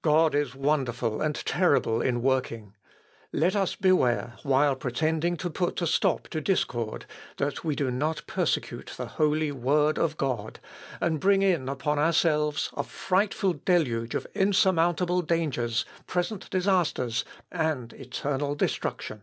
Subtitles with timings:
[0.00, 2.74] God is wonderful and terrible in working:
[3.34, 7.04] let us beware, while pretending to put a stop to discord,
[7.36, 10.58] that we do not persecute the holy Word of God,
[11.02, 18.54] and bring in upon ourselves a frightful deluge of insurmountable dangers, present disasters, and eternal
[18.54, 19.22] destruction....